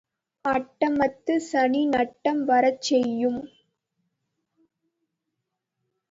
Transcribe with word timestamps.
அட்டமத்துச் 0.45 1.43
சனி 1.49 1.81
நட்டம் 1.85 2.39
வரச்செய்யும். 2.45 3.37